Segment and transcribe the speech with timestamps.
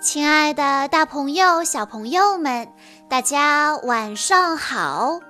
[0.00, 2.72] 亲爱的，大朋友、小朋友们，
[3.06, 5.20] 大家晚上好！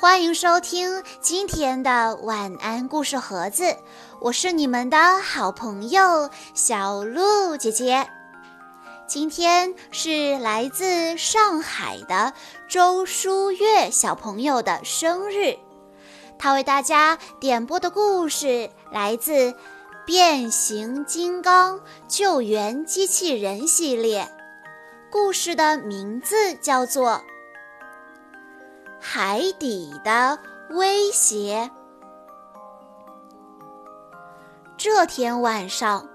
[0.00, 3.76] 欢迎收听今天的晚安故事盒子，
[4.20, 8.08] 我是你们的好朋友小鹿姐姐。
[9.06, 12.32] 今天是来自上海的
[12.68, 15.56] 周书月小朋友的生日，
[16.36, 19.54] 他为大家点播的故事来自。
[20.08, 24.26] 变形金刚救援机器人系列
[25.12, 27.10] 故事的名字叫做
[28.98, 30.38] 《海底的
[30.70, 31.70] 威胁》。
[34.78, 36.08] 这天晚上，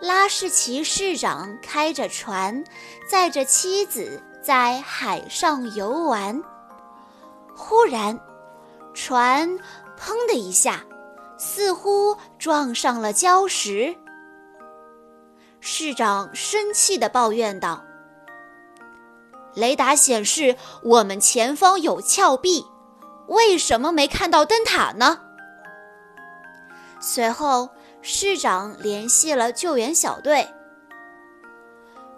[0.00, 2.62] 拉什奇市长开着船，
[3.10, 6.40] 载着妻子在海上游玩。
[7.56, 8.20] 忽然，
[8.94, 9.58] 船
[9.98, 10.84] “砰”的一下。
[11.38, 13.96] 似乎撞上了礁石，
[15.60, 17.84] 市长生气地抱怨道
[19.54, 22.66] ：“雷达显示我们前方有峭壁，
[23.28, 25.20] 为什么没看到灯塔呢？”
[27.00, 27.68] 随后，
[28.02, 30.48] 市长联系了救援小队：“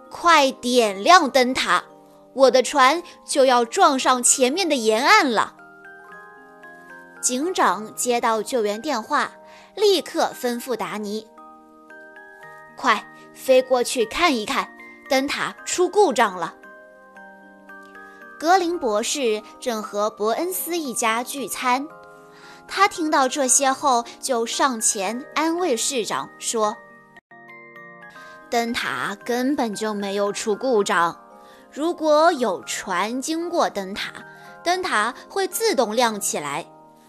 [0.09, 1.83] 快点亮灯塔，
[2.33, 5.57] 我的船就要撞上前面的沿岸了。”
[7.21, 9.31] 警长接到救援电话，
[9.75, 11.27] 立刻吩咐达尼
[12.75, 13.05] ：“快
[13.35, 14.67] 飞过去看一看，
[15.07, 16.55] 灯塔出故障了。”
[18.39, 21.87] 格林博士正和伯恩斯一家聚餐，
[22.67, 26.75] 他听到这些后，就上前安慰市长说
[28.49, 31.15] ：“灯塔根本就没有出故障，
[31.71, 34.11] 如果有船经过灯塔，
[34.63, 36.65] 灯塔会自动亮起来。”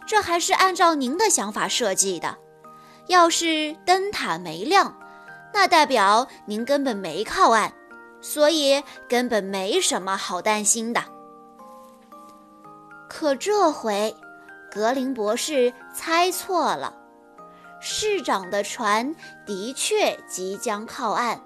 [0.07, 2.39] 这还是按照您的想法设计的。
[3.07, 4.97] 要是灯塔没亮，
[5.53, 7.73] 那代表您根本没靠岸，
[8.21, 11.03] 所以根本没什么好担心的。
[13.09, 14.15] 可这回，
[14.71, 16.95] 格林博士猜错了，
[17.81, 21.41] 市长的船的确即将靠岸，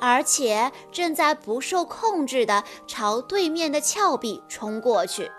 [0.00, 5.30] 而且正在不受控制地朝对面的峭壁冲过去。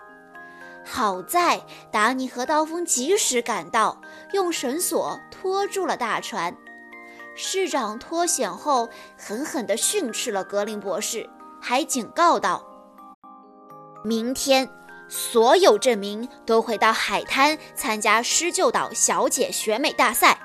[0.88, 1.60] 好在
[1.90, 4.00] 达尼和刀锋及时赶到，
[4.32, 6.56] 用绳索拖住了大船。
[7.34, 8.88] 市长脱险后，
[9.18, 11.28] 狠狠地训斥了格林博士，
[11.60, 12.64] 还警告道
[14.04, 14.70] ：“明天，
[15.08, 20.38] 所有镇民都会到海滩参加施救岛小姐选美大赛。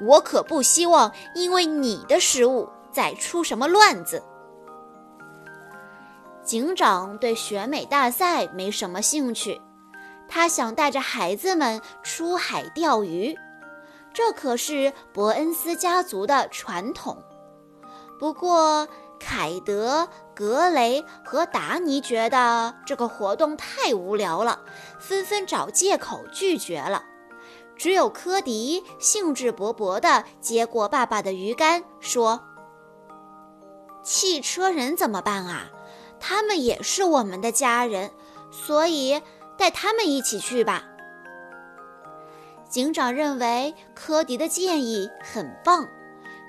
[0.00, 4.20] 我可不希望因为你的失误再出什么乱子。”
[6.44, 9.60] 警长对选美大赛没什么兴趣。
[10.28, 13.36] 他想带着孩子们出海钓鱼，
[14.12, 17.22] 这可是伯恩斯家族的传统。
[18.18, 18.88] 不过，
[19.18, 24.60] 凯德、格雷和达尼觉得这个活动太无聊了，
[24.98, 27.04] 纷纷找借口拒绝了。
[27.76, 32.42] 只有科迪兴致勃勃地接过爸爸的鱼竿，说
[34.02, 35.70] ：“汽车人怎么办啊？
[36.18, 38.10] 他们也是我们的家人，
[38.50, 39.22] 所以。”
[39.58, 40.84] 带他们一起去吧。
[42.68, 45.86] 警长认为科迪的建议很棒，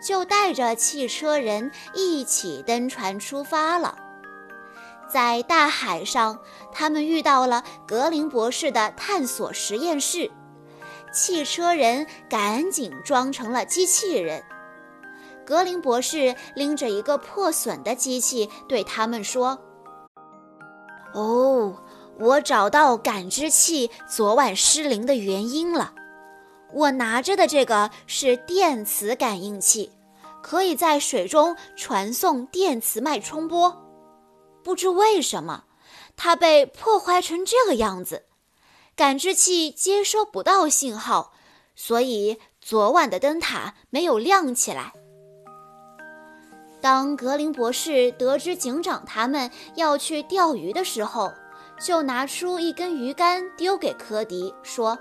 [0.06, 3.98] 就带着汽车人一起登船出发了。
[5.08, 6.40] 在大海上，
[6.74, 10.30] 他们遇到了格林博士的探索实验室，
[11.14, 14.44] 汽车人赶紧装成了机器人。
[15.46, 19.60] 格林博士拎着一个破损的机器，对他们说
[21.14, 21.78] ：“哦。”
[22.20, 25.94] 我找到感知器昨晚失灵的原因了。
[26.74, 29.92] 我拿着的这个是电磁感应器，
[30.42, 33.84] 可以在水中传送电磁脉冲波。
[34.64, 35.64] 不知为什么，
[36.16, 38.26] 它被破坏成这个样子，
[38.96, 41.32] 感知器接收不到信号，
[41.76, 44.92] 所以昨晚的灯塔没有亮起来。
[46.82, 51.32] 当格林博士得知警长他们要去钓鱼的时候，
[51.80, 54.98] 就拿出一根鱼竿丢给科迪，说：“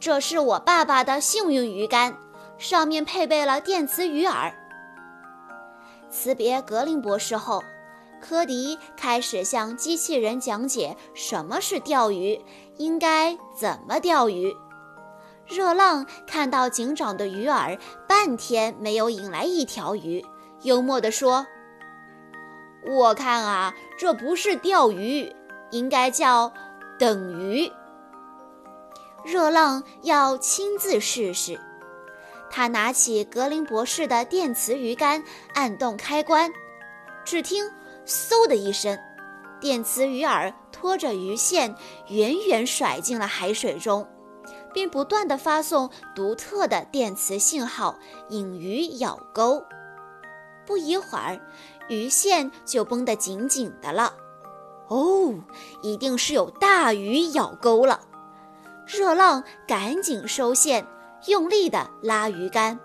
[0.00, 2.16] 这是我爸爸的幸运鱼竿，
[2.56, 4.52] 上面配备了电磁鱼饵。”
[6.10, 7.62] 辞别格林博士后，
[8.22, 12.40] 科迪开始向机器人讲解什么是钓鱼，
[12.78, 14.56] 应该怎么钓鱼。
[15.46, 17.78] 热浪看到警长的鱼饵
[18.08, 20.24] 半天没有引来一条鱼，
[20.62, 21.46] 幽默地说。
[22.86, 25.34] 我看啊，这不是钓鱼，
[25.70, 26.52] 应该叫
[26.98, 27.70] 等鱼。
[29.24, 31.58] 热浪要亲自试试。
[32.48, 35.24] 他拿起格林博士的电磁鱼竿，
[35.54, 36.52] 按动开关，
[37.24, 37.68] 只听
[38.06, 38.96] “嗖”的一声，
[39.60, 41.74] 电磁鱼饵拖着鱼线
[42.06, 44.06] 远远甩进了海水中，
[44.72, 47.98] 并不断地发送独特的电磁信号，
[48.28, 49.64] 引鱼咬钩。
[50.66, 51.40] 不一会儿，
[51.88, 54.12] 鱼线就绷得紧紧的了。
[54.88, 55.34] 哦，
[55.82, 58.00] 一定是有大鱼咬钩了。
[58.86, 60.86] 热浪赶紧收线。
[61.26, 62.78] 用力地拉鱼竿。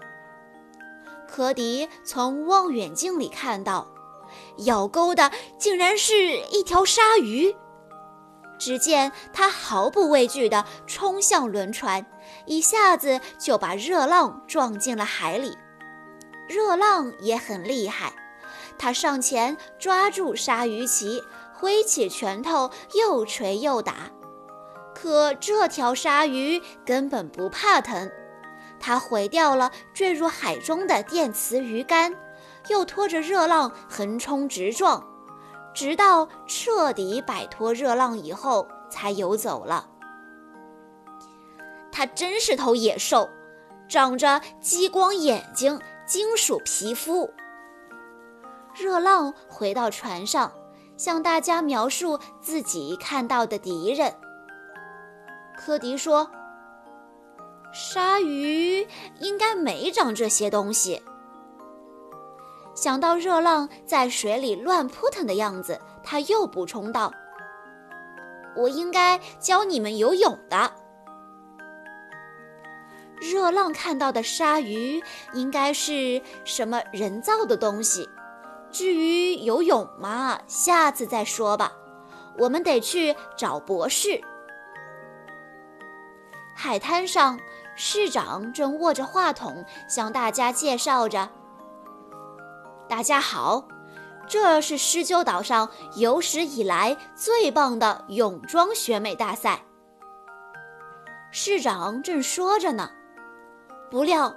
[1.28, 3.88] 科迪从望远镜里看到，
[4.60, 5.30] 咬钩的
[5.60, 7.56] 竟然是一条鲨鱼。
[8.57, 12.04] 只见它毫不畏惧地冲向轮船，
[12.48, 15.56] 一下子就把热浪撞进了海里。
[16.51, 18.12] 热浪也很厉害，
[18.77, 24.12] 他上前抓住鲨鱼鳍，挥起拳头又捶又打。
[24.94, 28.12] 可这条鲨鱼根本不怕疼。
[28.80, 32.13] 它毁掉了坠入海中的电磁鱼竿，
[32.68, 35.07] 又拖着热浪横冲直撞，
[35.74, 39.88] 直到彻底摆脱热浪以后才游走了。
[41.92, 43.30] 它真是头野兽，
[43.88, 45.80] 长着激光眼睛、
[46.12, 47.31] 金属皮肤。
[48.75, 50.52] 热浪回到船上，
[50.98, 54.13] 向大家描述自己看到的敌人。
[55.58, 56.30] 科迪说。
[57.74, 58.86] 鲨鱼
[59.22, 61.02] 应该没长这些东西。
[62.75, 67.10] 想到热浪在水里乱扑腾的样子，他又补充道
[68.58, 70.74] ：“我应该教你们游泳的。”
[73.22, 75.02] 热浪看到的鲨鱼
[75.34, 78.10] 应该是什么人造的东西？
[78.72, 81.72] 至于游泳嘛，下次再说吧。
[82.40, 84.20] 我们得去找博士。
[86.56, 87.40] 海滩上。
[87.74, 91.30] 市长正握着话筒向大家介绍着
[92.88, 93.66] ：“大家好，
[94.28, 99.64] 这是狮鹫岛上有史以来最棒的泳装选美大赛。”
[101.32, 102.92] 市长正说着呢，
[103.92, 104.34] 不料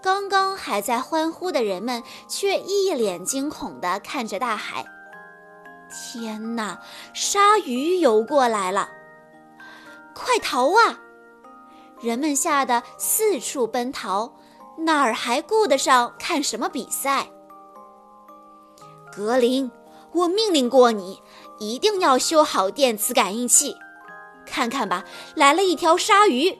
[0.00, 4.86] 刚刚还在欢呼的人们却一脸惊恐地看着大海。
[5.90, 6.80] 天哪，
[7.12, 8.88] 鲨鱼游过来了！
[10.14, 11.00] 快逃啊！
[12.00, 14.34] 人们吓得四处奔逃，
[14.78, 17.28] 哪儿还顾得上看什么比赛？
[19.14, 19.70] 格林，
[20.12, 21.22] 我命令过你，
[21.58, 23.76] 一定要修好电磁感应器。
[24.46, 26.58] 看看吧，来了一条鲨鱼。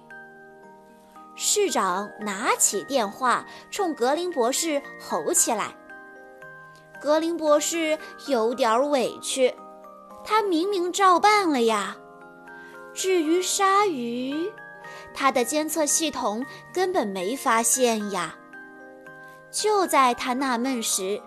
[1.34, 5.74] 市长拿起电话，冲格林博士吼起来。
[7.00, 9.54] 格林博士有点委屈，
[10.24, 11.96] 他明明照办了呀。
[12.94, 14.52] 至于鲨鱼……
[15.14, 18.36] 他的监测系统根本没发现呀！
[19.50, 21.20] 就在他纳闷时，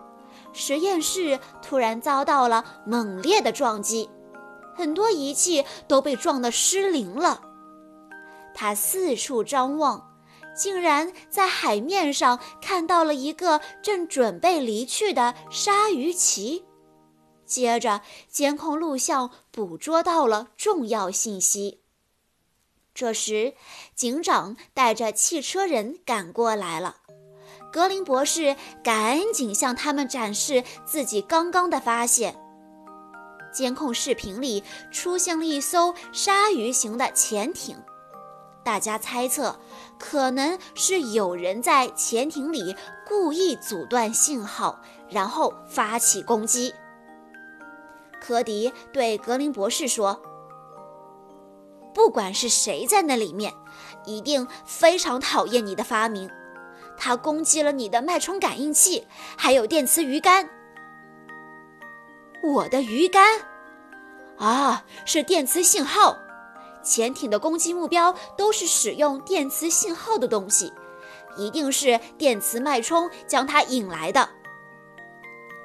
[0.54, 4.10] 实验室突然遭到了猛烈的撞击，
[4.75, 7.42] 很多仪器都被撞得失灵了。
[8.56, 10.16] 他四处张望，
[10.56, 16.63] 竟然在海面上看到了一个正准备离去的鲨鱼鳍。
[17.46, 21.81] 接着，监控录像捕捉到了重要信息。
[22.96, 23.54] 这时，
[23.94, 26.96] 警长带着汽车人赶过来了。
[27.72, 32.36] 格林博士赶紧向他们展示自己刚刚的发现。
[33.53, 37.77] 监控视频里出现了一艘鲨鱼形的潜艇，
[38.65, 39.55] 大家猜测，
[40.00, 42.75] 可能是有人在潜艇里
[43.07, 46.74] 故意阻断信号，然后发起攻击。
[48.19, 50.19] 科迪对格林博士说。
[51.93, 53.53] 不管是谁在那里面，
[54.03, 56.29] 一定非常讨厌你的发明。
[56.98, 59.07] 他攻击了你的脉冲感应器，
[59.38, 60.50] 还有电磁鱼竿。
[62.43, 63.41] 我的鱼竿？
[64.38, 66.17] 啊，是电磁信号。
[66.86, 70.72] 潜艇的攻击目标都是使用电磁信号的东西，
[71.36, 74.30] 一定是电磁脉冲将它引来的。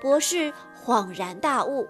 [0.01, 0.53] 博士
[0.85, 1.87] 恍然大悟。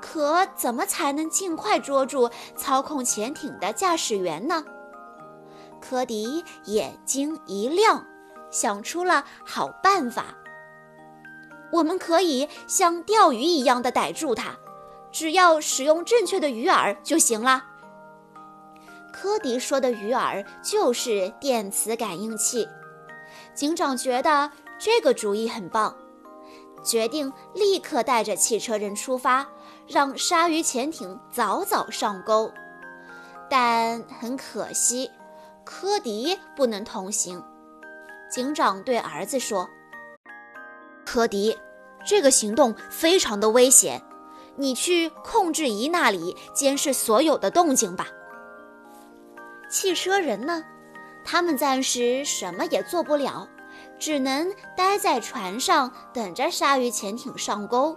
[0.00, 4.64] 可怎么才能尽快捉住操控潜艇的驾驶员呢？
[5.80, 8.04] 科迪眼睛一亮，
[8.50, 10.34] 想出了好办法。
[11.72, 14.56] 我们可以像钓鱼一样的逮住它，
[15.10, 17.64] 只要使用正确的鱼饵就行了。
[19.12, 22.66] 科迪说的鱼饵就是电磁感应器。
[23.54, 25.96] 警长觉得这个主意很棒。
[26.84, 29.46] 决定立刻带着汽车人出发，
[29.86, 32.50] 让鲨鱼潜艇早早上钩。
[33.48, 35.08] 但很可惜，
[35.64, 37.40] 科迪不能同行。
[38.28, 39.68] 警长对儿子说
[41.06, 41.56] ：“科迪，
[42.04, 44.02] 这个行动非常的危险，
[44.56, 48.08] 你去控制仪那里监视所有的动静吧。”
[49.72, 50.62] 汽车人呢？
[51.24, 53.48] 他们暂时什么也做不了，
[53.98, 57.96] 只能待在船上等着鲨鱼潜艇上钩。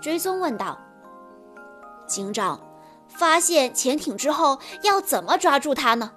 [0.00, 0.78] 追踪问道
[2.06, 2.60] ：“警长，
[3.08, 6.12] 发现潜艇之后要怎么抓住它呢？”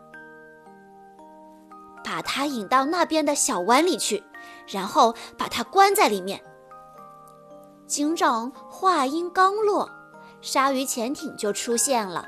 [2.05, 4.23] 把它引到那边的小湾里去，
[4.67, 6.39] 然后把它关在里面。
[7.87, 9.89] 警长话音刚落，
[10.41, 12.23] 鲨鱼潜艇就出现了。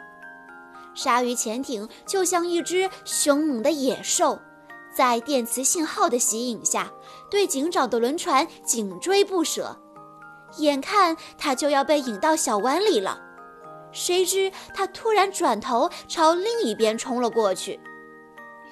[0.94, 4.40] 鲨鱼潜艇就像一只凶猛的野兽，
[4.94, 6.92] 在电磁信号的吸引下，
[7.30, 9.78] 对警长的轮船紧追不舍。
[10.58, 13.20] 眼看他就要被引到小湾里了，
[13.94, 17.80] 谁知他突然转头朝另一边冲了过去。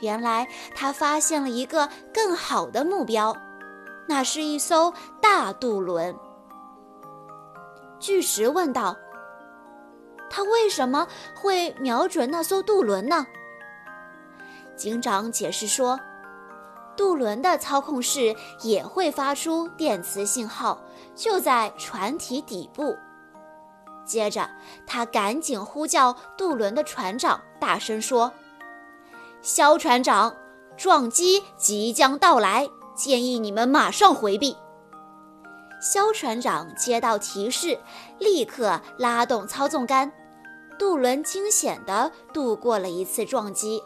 [0.01, 3.35] 原来他发现了一个更好的目标，
[4.07, 6.13] 那是一艘大渡轮。
[7.99, 8.95] 巨石问道。
[10.29, 13.25] 他为什么会瞄准那艘渡轮呢？
[14.75, 15.99] 警长解释说，
[16.95, 20.81] 渡轮的操控室也会发出电磁信号，
[21.15, 22.95] 就在船体底部。
[24.05, 24.49] 接着，
[24.87, 28.31] 他赶紧呼叫渡轮的船长，大声说
[29.41, 30.35] ：“肖船长，
[30.77, 34.55] 撞击即将到来，建议你们马上回避。”
[35.79, 37.79] 肖船长接到提示，
[38.19, 40.11] 立刻拉动操纵杆。
[40.77, 43.83] 渡轮惊险地度过了一次撞击，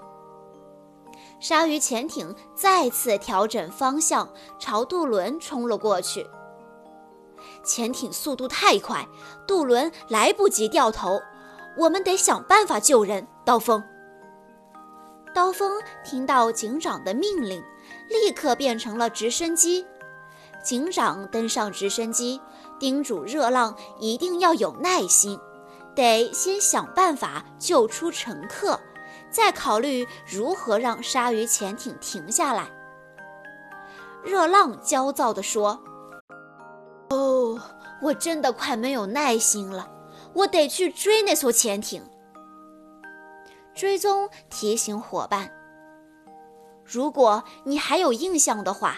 [1.40, 6.28] 鲨鱼潜艇再次调整方向，朝渡轮冲了过去。
[7.64, 9.08] 潜艇速度太快，
[9.48, 11.20] 渡轮来不及掉头，
[11.78, 13.28] 我们得想办法救人。
[13.44, 13.84] 刀锋，
[15.34, 17.64] 刀锋听到警长的命令，
[18.08, 19.84] 立刻变成了直升机。
[20.64, 22.40] 警长登上直升机，
[22.80, 25.38] 叮嘱热浪一定要有耐心。
[25.96, 28.80] 得先想办法救出乘客，
[29.30, 32.68] 再考虑如何让鲨鱼潜艇停下来。
[34.24, 35.80] 热浪焦躁地说
[37.12, 37.60] ：“哦，
[38.02, 39.88] 我真的快没有耐心了，
[40.34, 42.02] 我得去追那艘潜艇。”
[43.76, 45.52] 追踪提醒伙伴
[46.84, 48.98] ：“如果你还有印象的话，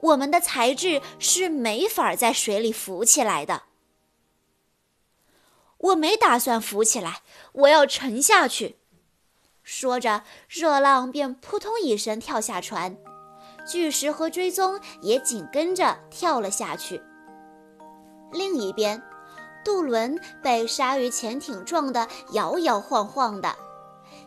[0.00, 3.64] 我们的材质是没法在水里浮起来的。”
[5.78, 7.20] 我没打算浮起来，
[7.52, 8.78] 我要沉下去。
[9.62, 12.96] 说着，热浪便扑通一声跳下船，
[13.68, 17.02] 巨石和追踪也紧跟着跳了下去。
[18.32, 19.02] 另一边，
[19.64, 23.54] 渡轮被鲨鱼潜艇撞得摇摇晃晃的，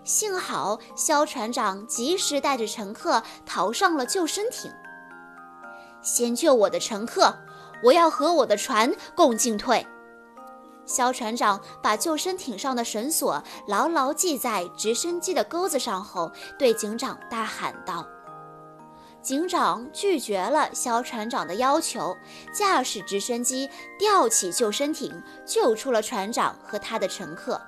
[0.04, 4.72] 幸好肖船长及时带着乘客逃上了救生艇。
[6.02, 7.34] 先救我的乘客，
[7.84, 9.86] 我要和我的船共进退。
[10.86, 18.08] 肖船长把救生艇上的绳索牢牢系在直升机的钩子上后，对警长大喊道
[19.22, 22.18] ：“警长拒绝了肖船长的要求，
[22.52, 27.62] 驾驶直升机吊起救生艇，救出了船长和他的乘客。”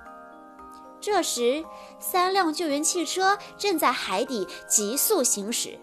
[1.00, 1.63] 这时，
[2.00, 5.77] 三辆救援汽车正在海底急速行驶。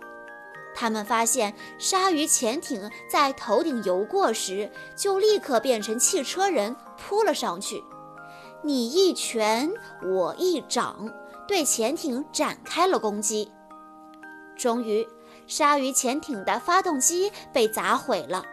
[0.81, 7.83] 他们发现鲨鱼潜艇在头顶游过时，就立刻变成汽车人扑了上去。
[8.63, 9.69] 你一拳，
[10.05, 11.13] 我一掌，
[11.49, 13.51] 对潜艇展开了攻击。
[14.57, 15.05] 终于，
[15.49, 18.45] 鲨鱼潜艇的发动机被砸毁了，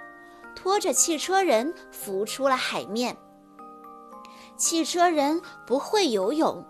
[0.55, 3.15] 拖着汽车人浮出了海面。
[4.57, 6.65] 汽车人不会游泳，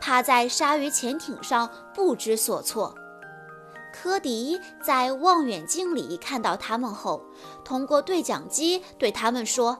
[0.00, 2.94] 趴在鲨鱼潜艇上不知所措。
[3.94, 7.22] 科迪在望远镜里看到他们后，
[7.64, 9.78] 通过对讲机对他们说：“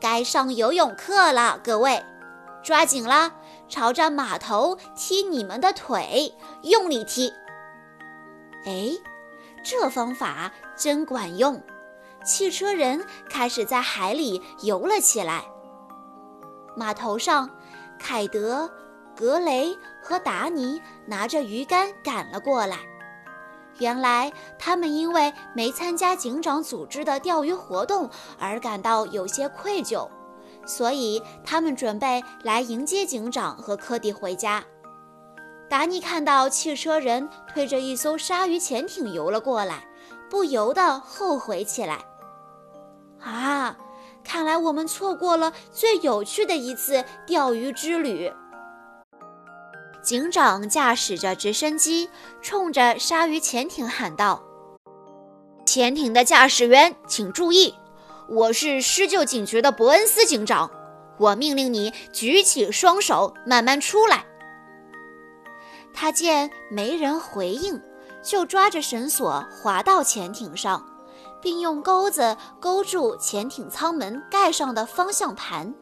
[0.00, 2.02] 该上游泳课了，各位，
[2.64, 3.30] 抓紧了，
[3.68, 7.30] 朝着码头踢你们的腿，用力踢。”
[8.64, 8.88] 哎，
[9.62, 11.62] 这方法真管用！
[12.24, 15.44] 汽车人开始在海里游了起来。
[16.74, 17.50] 码头上，
[17.98, 18.70] 凯德。
[19.20, 22.78] 格雷和达尼拿着鱼竿赶了过来。
[23.78, 28.08] 原来他们因为没参加警长组织的钓鱼活动
[28.38, 30.08] 而感到有些愧疚，
[30.64, 34.64] 所以他们准备来迎接警长和科迪回家。
[35.68, 39.84] 达尼看到汽车人推着一艘鲨鱼潜艇游了过来，
[40.30, 41.98] 不由得后悔起来。
[43.20, 43.76] 啊，
[44.24, 48.32] 看来我们错过了最有趣的一次钓鱼之旅。
[50.10, 52.10] 警长驾驶着直升机，
[52.42, 54.42] 冲着鲨鱼潜艇喊道
[55.64, 57.72] ：“潜艇的驾驶员，请注意，
[58.28, 60.68] 我是施救警局的伯恩斯警长，
[61.16, 64.24] 我命令你举起双手，慢慢出来。”
[65.94, 67.80] 他见没人回应，
[68.20, 70.84] 就抓着绳索滑到潜艇上，
[71.40, 75.72] 并用钩子勾住潜艇舱门盖上的方向盘，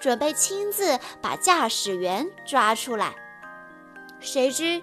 [0.00, 3.14] 准备亲自把驾驶员抓出来。
[4.20, 4.82] 谁知，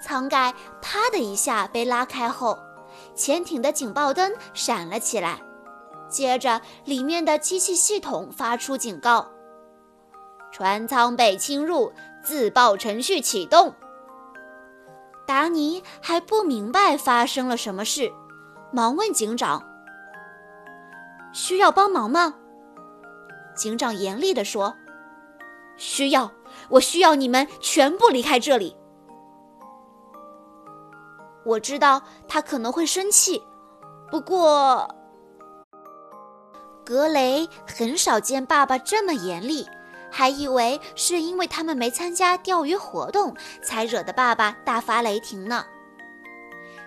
[0.00, 2.58] 舱盖啪的一下被拉开后，
[3.14, 5.40] 潜艇的警报灯闪了起来，
[6.08, 9.26] 接着里面的机器系统发出警告
[10.52, 11.92] ：“船舱被侵入，
[12.22, 13.74] 自爆程序启动。”
[15.26, 18.12] 达尼还不明白发生了什么事，
[18.70, 19.60] 忙问警长
[21.34, 22.34] ：“需要帮忙吗？”
[23.56, 24.76] 警长严厉地说
[25.76, 26.30] ：“需要，
[26.68, 28.76] 我需要你们全部离开这里。”
[31.44, 33.42] 我知道他可能会生气，
[34.10, 34.88] 不过
[36.84, 39.66] 格雷很少见爸爸这么严厉。
[40.08, 45.64] 还以为是因为他们没参加钓鱼活动，才惹得爸爸大发雷霆呢。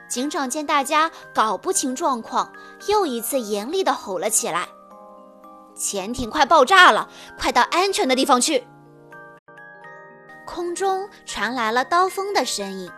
[0.09, 2.51] 警长见大家搞不清状况，
[2.87, 4.67] 又一次严厉地吼了起来
[5.75, 7.07] ：“潜艇快爆炸了，
[7.37, 8.65] 快到安全的地方去！”
[10.49, 12.91] 空中传来了刀锋的声音：“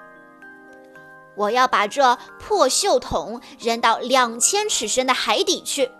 [1.36, 5.92] 我要把这破锈桶扔到两千尺深的海底去！”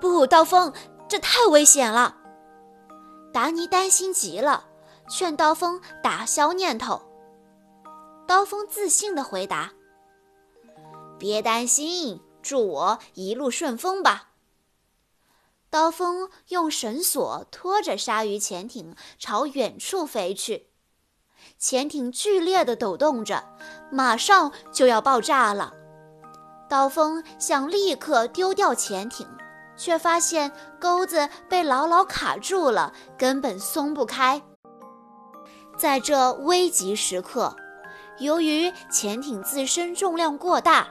[0.00, 0.72] 不，刀锋，
[1.08, 2.16] 这太危险了。
[3.32, 4.66] 达尼担心极了，
[5.10, 7.02] 劝刀锋打消念头。
[8.24, 9.72] 刀锋自信地回答
[11.18, 14.28] ：“别担心，祝我一路顺风吧。”
[15.72, 20.66] 刀锋用绳索拖着鲨鱼潜艇朝远处飞去，
[21.58, 23.42] 潜艇剧烈地抖动着，
[23.90, 25.72] 马上就要爆炸了。
[26.68, 29.26] 刀锋想立刻丢掉潜艇。
[29.74, 34.40] 却发现钩子被牢牢卡住了，根本松不开。
[35.78, 37.56] 在这危急时刻，
[38.18, 40.86] 由于潜艇自身重量过大，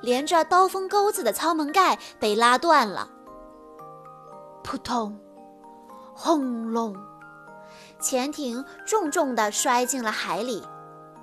[0.00, 3.10] 连着刀锋钩子的舱门盖被拉断了。
[4.62, 5.18] 扑通，
[6.14, 6.94] 轰隆，
[7.98, 10.62] 潜艇重重地摔进了海里，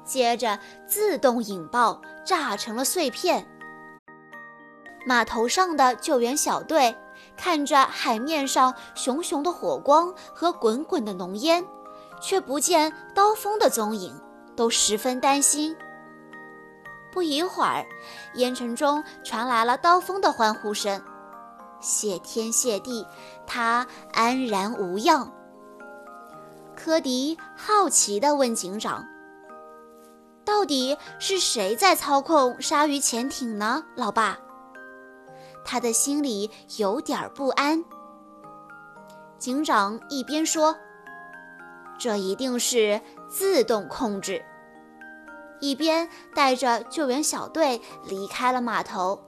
[0.03, 3.45] 接着自动引爆，炸成了碎片。
[5.05, 6.95] 码头上的救援小队
[7.37, 11.65] 看着海面上熊熊的火光和滚滚的浓烟，
[12.21, 14.13] 却不见刀锋的踪影，
[14.55, 15.75] 都十分担心。
[17.09, 17.85] 不一会儿，
[18.35, 21.01] 烟尘中传来了刀锋的欢呼声
[21.79, 23.05] ：“谢天谢地，
[23.45, 25.31] 他安然无恙。”
[26.75, 29.05] 科迪好奇地问警长
[30.45, 34.37] ：“到底是谁在操控鲨鱼潜艇呢，老爸？”
[35.65, 37.83] 他的心里有点不安。
[39.37, 40.75] 警长一边说
[41.99, 44.43] ：“这一定是自动控制。”
[45.59, 49.19] 一边带着救援小队离开了码头。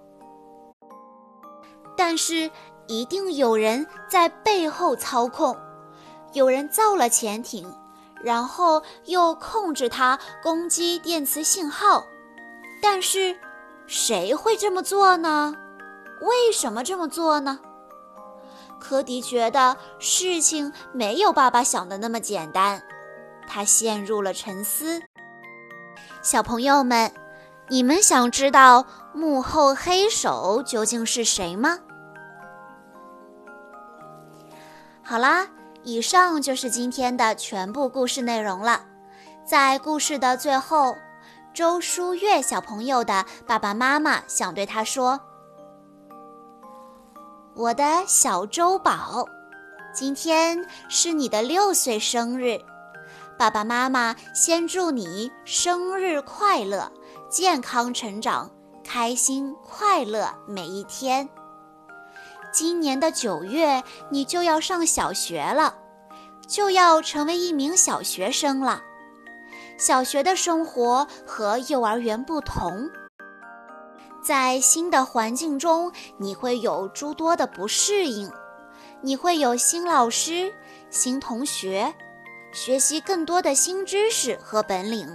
[2.00, 2.50] 但是，
[2.88, 5.58] 一定有人在背后操控，
[6.32, 7.70] 有人造了潜艇，
[8.24, 12.06] 然后又控制它攻击电磁信号。
[12.82, 13.38] 但是，
[13.86, 15.54] 谁会这么做呢？
[16.22, 17.60] 为什么这么做呢？
[18.80, 22.82] 科迪觉得事情没有爸爸想的那么简单，
[23.46, 25.02] 他陷入了沉思。
[26.22, 27.12] 小朋友们，
[27.68, 31.80] 你们想知道幕后黑手究竟是谁吗？
[35.10, 35.48] 好啦，
[35.82, 38.86] 以上就是今天的全部故事内容了。
[39.44, 40.96] 在故事的最后，
[41.52, 45.20] 周书月小朋友的爸爸妈妈想对他说。
[47.56, 49.26] 我的小周宝，
[49.96, 52.62] 今天是你的六岁生日，
[53.36, 56.92] 爸爸妈妈先祝你生日快乐，
[57.32, 58.52] 健康成长，
[58.84, 61.28] 开心快乐每一天。
[62.60, 65.74] 今年的九月，你就要上小学了，
[66.46, 68.82] 就要成为一名小学生了。
[69.78, 72.90] 小学的生活和幼儿园不同。
[74.22, 78.30] 在新的环境中，你会有诸多的不适应，
[79.00, 80.54] 你会有新老师、
[80.90, 81.96] 新同学，
[82.52, 85.08] 学习更多的新知识和本领。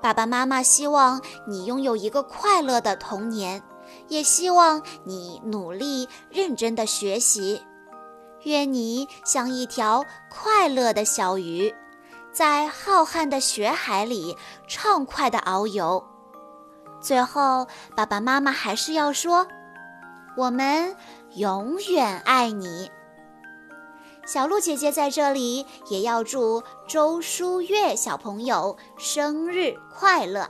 [0.00, 3.62] 爸爸妈妈希望你拥有一个快乐的童年，
[4.08, 7.62] 也希望你努力认真的学习。
[8.44, 11.74] 愿你像一条快乐的小鱼，
[12.32, 16.02] 在浩瀚的学海里畅快地遨游。
[17.00, 19.46] 最后，爸爸妈妈还是要说
[20.36, 20.96] ：“我们
[21.34, 22.90] 永远爱你。”
[24.26, 30.48] 小鹿姐姐在这里也要祝周书月小朋友生日快乐。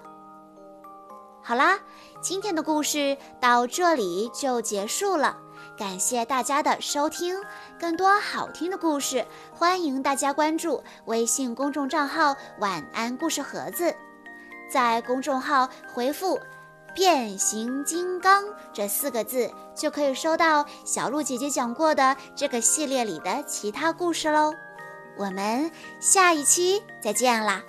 [1.42, 1.78] 好啦，
[2.20, 5.36] 今天的故事到这里就结束了，
[5.76, 7.34] 感谢大家的收听。
[7.78, 13.94] 更多好听的故事，欢迎大家关注微信公众账号“晚安故事盒子”，
[14.70, 16.38] 在公众号回复。
[16.92, 24.52] 变形金刚这四个字就可以收到小鹿姐姐讲过的这个系列里的其他故事喽。
[25.16, 27.62] 我们下一期再见啦！